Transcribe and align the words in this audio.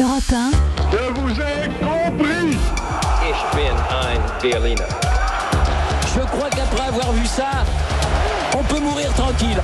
Europe 0.00 0.32
1. 0.32 0.50
Je 0.92 1.20
vous 1.20 1.30
ai 1.30 1.68
compris 1.78 2.56
Ich 3.28 3.42
bin 3.52 3.76
ein 3.90 4.40
Berliner. 4.40 4.88
Je 6.14 6.20
crois 6.20 6.48
qu'après 6.48 6.86
avoir 6.88 7.12
vu 7.12 7.26
ça, 7.26 7.50
on 8.58 8.62
peut 8.64 8.80
mourir 8.80 9.12
tranquille. 9.12 9.60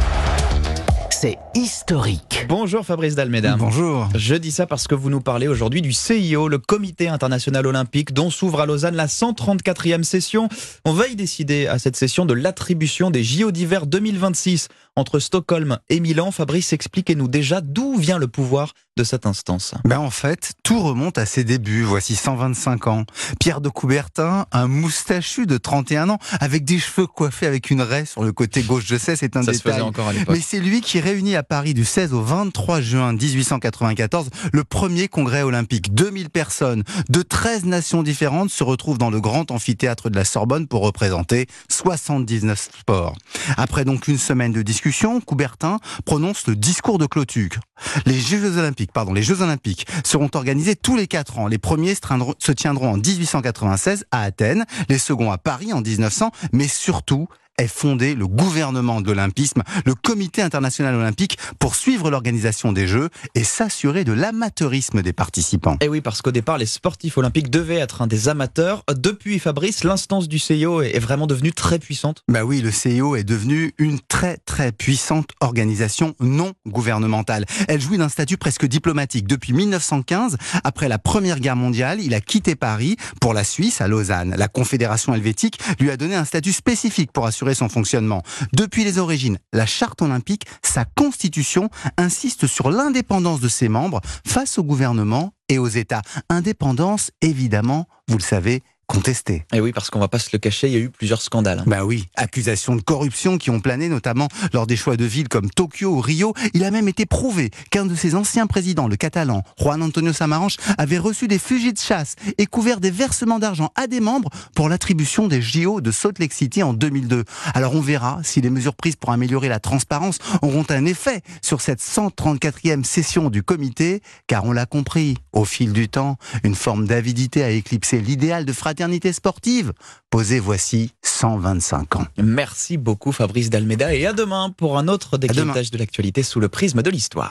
C'est 1.11 1.39
historique. 1.55 2.45
Bonjour 2.51 2.85
Fabrice 2.85 3.15
Dalméda. 3.15 3.57
Bonjour. 3.57 4.11
Je 4.15 4.35
dis 4.35 4.51
ça 4.51 4.67
parce 4.67 4.87
que 4.87 4.95
vous 4.95 5.09
nous 5.09 5.23
parlez 5.23 5.49
aujourd'hui 5.49 5.81
du 5.81 5.95
CIO, 5.95 6.49
le 6.49 6.59
Comité 6.59 7.09
international 7.09 7.67
olympique, 7.67 8.13
dont 8.13 8.29
s'ouvre 8.29 8.61
à 8.61 8.67
Lausanne 8.67 8.95
la 8.95 9.07
134e 9.07 10.03
session. 10.03 10.51
On 10.85 10.93
va 10.93 11.09
y 11.09 11.17
décider 11.17 11.67
à 11.67 11.79
cette 11.79 11.97
session 11.97 12.27
de 12.27 12.35
l'attribution 12.35 13.11
des 13.11 13.25
JO 13.25 13.53
d'hiver 13.53 13.87
2026 13.87 14.69
entre 14.97 15.19
Stockholm 15.19 15.79
et 15.89 16.01
Milan. 16.01 16.31
Fabrice, 16.31 16.73
expliquez-nous 16.73 17.29
déjà 17.29 17.61
d'où 17.61 17.97
vient 17.97 18.19
le 18.19 18.27
pouvoir 18.29 18.73
de 18.97 19.05
cette 19.05 19.27
instance. 19.27 19.75
Ben 19.85 19.99
en 19.99 20.09
fait, 20.09 20.55
tout 20.63 20.81
remonte 20.81 21.19
à 21.19 21.27
ses 21.27 21.45
débuts, 21.45 21.83
voici 21.83 22.17
125 22.17 22.87
ans. 22.87 23.05
Pierre 23.39 23.61
de 23.61 23.69
Coubertin, 23.69 24.47
un 24.53 24.69
moustachu 24.69 25.45
de 25.45 25.59
31 25.59 26.09
ans, 26.09 26.19
avec 26.41 26.65
des 26.65 26.79
cheveux 26.79 27.07
coiffés 27.07 27.47
avec 27.47 27.71
une 27.71 27.83
raie 27.83 28.07
sur 28.07 28.25
le 28.25 28.33
côté 28.33 28.63
gauche, 28.63 28.85
je 28.87 28.97
sais, 28.97 29.15
c'est 29.15 29.37
un 29.37 29.43
Ça 29.43 29.53
se 29.53 29.59
détail. 29.59 29.73
faisait 29.75 29.83
encore 29.83 30.09
à 30.09 30.13
l'époque. 30.15 30.35
Mais 30.35 30.41
c'est 30.41 30.61
lui 30.61 30.81
qui 30.81 30.99
réunit 31.01 31.37
à 31.37 31.43
Paris 31.43 31.75
du 31.75 31.85
16 31.85 32.15
au 32.15 32.23
23 32.23 32.81
juin 32.81 33.13
1894 33.13 34.31
le 34.53 34.65
premier 34.65 35.09
congrès 35.09 35.43
olympique. 35.43 35.93
2000 35.95 36.31
personnes 36.31 36.83
de 37.11 37.21
13 37.21 37.67
nations 37.67 38.03
différentes 38.03 38.49
se 38.51 38.65
retrouvent 38.65 38.99
dans 38.99 39.11
le 39.11 39.21
grand 39.21 39.51
amphithéâtre 39.51 40.09
de 40.09 40.17
la 40.17 40.25
Sorbonne 40.25 40.67
pour 40.67 40.81
représenter 40.83 41.47
79 41.69 42.71
sports. 42.81 43.15
Après 43.59 43.85
donc 43.85 44.09
une 44.09 44.17
semaine 44.19 44.53
de 44.53 44.63
discussion, 44.63 44.86
Coubertin 45.25 45.79
prononce 46.05 46.47
le 46.47 46.57
discours 46.57 46.99
de 46.99 47.07
clôture. 47.07 47.61
Les 48.07 48.19
Jeux 48.19 48.59
olympiques, 48.59 48.93
pardon, 48.93 49.13
les 49.13 49.23
Jeux 49.23 49.43
olympiques 49.43 49.87
seront 50.05 50.31
organisés 50.35 50.77
tous 50.77 50.97
les 50.97 51.07
quatre 51.07 51.39
ans. 51.39 51.47
Les 51.47 51.59
premiers 51.59 51.95
se, 51.95 52.01
tiendront- 52.01 52.35
se 52.39 52.53
tiendront 52.53 52.93
en 52.93 52.97
1896 52.97 54.05
à 54.11 54.23
Athènes, 54.23 54.65
les 54.89 54.99
seconds 54.99 55.33
à 55.33 55.39
Paris 55.39 55.73
en 55.73 55.81
1900, 55.81 56.31
mais 56.53 56.69
surtout 56.69 57.29
est 57.59 57.69
fondé 57.69 58.15
le 58.15 58.27
gouvernement 58.27 59.01
de 59.01 59.07
l'Olympisme, 59.13 59.63
le 59.85 59.95
Comité 59.95 60.43
international 60.43 60.95
olympique, 60.97 61.39
pour 61.61 61.77
suivre 61.77 62.11
l'organisation 62.11 62.73
des 62.73 62.89
Jeux 62.89 63.11
et 63.37 63.45
s'assurer 63.45 64.03
de 64.03 64.13
l'amateurisme 64.13 65.03
des 65.03 65.13
participants. 65.13 65.77
Et 65.81 65.89
oui, 65.89 66.01
parce 66.01 66.21
qu'au 66.21 66.33
départ, 66.33 66.59
les 66.59 66.67
sportifs 66.67 67.17
olympiques 67.17 67.51
devaient 67.51 67.77
être 67.77 68.03
un 68.03 68.09
des 68.09 68.29
amateurs. 68.29 68.83
Depuis 68.93 69.39
Fabrice, 69.39 69.85
l'instance 69.85 70.29
du 70.29 70.39
CIO 70.41 70.83
est 70.83 70.97
est 70.97 70.99
vraiment 70.99 71.27
devenue 71.27 71.53
très 71.53 71.79
puissante. 71.79 72.23
Bah 72.27 72.45
oui, 72.45 72.63
le 72.63 72.71
CIO 72.71 73.17
est 73.17 73.25
devenu 73.25 73.75
une 73.77 74.01
très 74.01 74.39
très 74.39 74.73
puissante 74.73 75.31
organisation 75.41 76.15
non 76.21 76.55
gouvernementale. 76.67 77.45
Elle 77.69 77.83
jouit 77.83 77.99
d'un 77.99 78.09
statut 78.09 78.39
presque 78.39 78.65
diplomatique. 78.65 79.27
Depuis 79.27 79.53
1915, 79.53 80.39
après 80.65 80.89
la 80.89 80.99
Première 80.99 81.39
Guerre 81.39 81.57
mondiale, 81.57 82.01
il 82.01 82.15
a 82.15 82.23
quitté 82.23 82.55
Paris 82.55 82.97
pour 83.21 83.35
la 83.35 83.45
Suisse 83.45 83.83
à 83.83 83.89
Lausanne. 83.89 84.35
La 84.39 84.49
Confédération 84.49 85.15
helvétique 85.15 85.59
lui 85.79 85.91
a 85.91 85.99
donné 85.99 86.15
un 86.15 86.25
statut 86.25 86.53
spécifique 86.53 87.13
pour 87.13 87.27
assurer 87.27 87.46
son 87.55 87.69
fonctionnement. 87.69 88.23
Depuis 88.53 88.85
les 88.85 88.99
origines, 88.99 89.39
la 89.53 89.67
charte 89.67 90.03
olympique, 90.03 90.47
sa 90.63 90.85
constitution, 90.85 91.71
insiste 91.97 92.47
sur 92.47 92.71
l'indépendance 92.71 93.41
de 93.41 93.49
ses 93.49 93.69
membres 93.69 94.01
face 94.27 94.59
au 94.59 94.65
gouvernement 94.65 95.33
et 95.49 95.59
aux 95.59 95.69
États. 95.69 96.03
Indépendance, 96.29 97.11
évidemment, 97.23 97.87
vous 98.09 98.19
le 98.19 98.23
savez, 98.23 98.63
contestée. 98.87 99.45
Et 99.53 99.61
oui, 99.61 99.73
parce 99.73 99.91
qu'on 99.91 99.99
va 99.99 100.09
pas 100.09 100.19
se 100.19 100.31
le 100.33 100.39
cacher, 100.39 100.69
il 100.69 100.73
y 100.73 100.77
a 100.77 100.81
eu 100.81 100.91
plusieurs 100.91 101.21
scandales. 101.21 101.63
Bah 101.67 101.85
oui, 101.85 102.07
accusations 102.17 102.77
de 102.77 102.81
corruption 102.81 103.39
qui 103.39 103.51
ont 103.51 103.61
plané 103.61 103.89
notamment 103.89 104.29
lors 104.53 104.67
des 104.67 104.77
choix 104.77 104.97
de 104.97 105.05
villes 105.05 105.29
comme 105.29 105.51
Tokyo 105.51 105.91
ou 105.91 106.01
Rio. 106.01 106.35
Il 106.55 106.65
a 106.65 106.71
même 106.71 106.89
été 106.89 107.07
prouvé 107.07 107.51
qu'un 107.71 107.87
de 107.87 107.95
ses 107.95 108.15
anciens 108.15 108.47
présidents, 108.47 108.89
le 108.89 108.97
catalan 108.97 109.43
Juan 109.61 109.83
Antonio 109.83 110.13
Samaranch, 110.13 110.57
avait 110.79 110.99
reçu 110.99 111.29
des 111.29 111.39
fusils 111.39 111.75
de 111.75 111.79
chasse 111.79 112.15
et 112.39 112.47
couvert 112.47 112.81
des 112.81 112.91
versements 112.91 113.39
d'argent 113.39 113.71
à 113.75 113.87
des 113.87 114.01
membres 114.01 114.31
pour 114.55 114.69
l'attribution 114.69 115.27
des 115.27 115.43
JO 115.43 115.81
de 115.81 115.91
Salt 115.91 116.19
Lake 116.19 116.33
City 116.33 116.63
en 116.63 116.73
2002. 116.73 117.25
Alors 117.55 117.75
on 117.75 117.81
verra 117.81 118.21
si 118.23 118.41
les 118.41 118.51
mesures 118.51 118.75
prises 118.75 118.97
pour 118.97 119.11
améliorer 119.11 119.49
la 119.49 119.61
transparence 119.61 120.19
auront 120.43 120.65
un 120.71 120.87
effet 120.87 121.23
sur 121.43 121.61
cette 121.61 121.81
134e 121.81 122.85
session 122.85 123.31
du 123.31 123.43
comité, 123.43 124.01
car 124.27 124.45
on 124.45 124.53
l'a 124.53 124.67
compris, 124.67 125.17
au 125.33 125.45
fil 125.45 125.73
du 125.73 125.89
temps, 125.89 126.17
une 126.45 126.55
forme 126.55 126.87
d'avidité 126.87 127.43
a 127.43 127.51
éclipsé 127.51 128.01
l'idéal 128.01 128.45
de 128.45 128.53
fraternité 128.77 129.15
sportive, 129.15 129.73
posé 130.11 130.39
voici 130.39 130.93
125 131.01 131.97
ans. 131.97 132.05
Merci 132.19 132.77
beaucoup 132.77 133.11
Fabrice 133.11 133.49
Dalméda 133.49 133.95
et 133.95 134.05
à 134.05 134.13
demain 134.13 134.51
pour 134.55 134.77
un 134.77 134.87
autre 134.89 135.17
décryptage 135.17 135.71
de 135.71 135.79
l'actualité 135.79 136.23
sous 136.23 136.41
le 136.41 136.51
prisme 136.51 136.83
de 136.83 136.91
l'histoire. 136.91 137.25